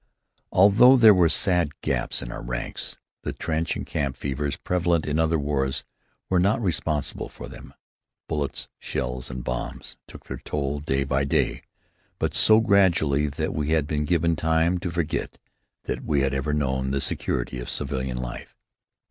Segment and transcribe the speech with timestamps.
[0.51, 5.19] Although there were sad gaps in our ranks, the trench and camp fevers prevalent in
[5.19, 5.83] other wars
[6.27, 7.75] were not responsible for them.
[8.27, 11.61] Bullets, shells, and bombs took their toll day by day,
[12.17, 15.37] but so gradually that we had been given time to forget
[15.83, 18.55] that we had ever known the security of civilian life.